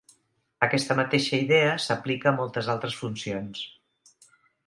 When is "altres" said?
2.75-2.97